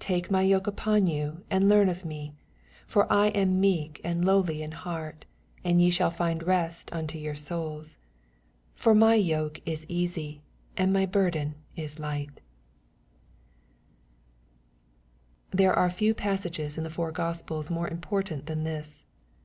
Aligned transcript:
Take 0.00 0.30
my 0.32 0.42
yoke 0.42 0.64
npon 0.64 1.08
yon, 1.16 1.44
and 1.52 1.68
learn 1.68 1.88
of 1.88 2.04
me; 2.04 2.34
for 2.84 3.06
I 3.12 3.28
am 3.28 3.60
meek 3.60 4.00
and 4.02 4.24
lowly 4.24 4.60
in 4.60 4.72
heart; 4.72 5.24
and 5.62 5.80
ye 5.80 5.88
ahall 5.88 6.12
find 6.12 6.42
rent 6.42 6.72
nnto 6.90 7.22
your 7.22 7.36
Boma. 7.48 7.82
80 7.82 7.90
For 8.74 8.92
my 8.92 9.14
yoke 9.14 9.60
it 9.64 9.84
easy, 9.88 10.42
and 10.76 10.92
my 10.92 11.06
burden 11.06 11.54
ia 11.76 11.88
light. 11.96 12.40
Thebe 15.52 15.76
are 15.76 15.90
few 15.90 16.12
passages 16.12 16.76
in 16.76 16.82
the 16.82 16.90
four 16.90 17.12
Gospels 17.12 17.70
more 17.70 17.86
im* 17.86 18.00
portant 18.00 18.46
than 18.46 18.64
this. 18.64 19.04